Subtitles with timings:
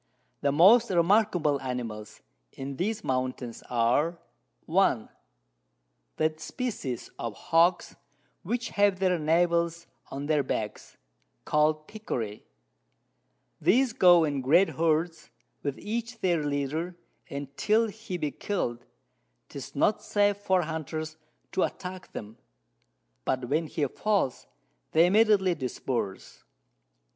[0.41, 4.17] The most remarkable Animals in these Mountains are,
[4.65, 5.07] 1.
[6.17, 7.95] that Species of Hogs
[8.41, 10.97] which have their Navels on their Backs,
[11.45, 12.39] call'd Pecarys,
[13.61, 15.29] these go in great Herds,
[15.61, 16.95] with each their Leader,
[17.29, 18.83] and till he be kill'd,
[19.49, 21.15] 'tis not safe for Hunters
[21.51, 22.37] to attack them,
[23.23, 24.47] but when he falls,
[24.93, 26.43] they immediately disperse.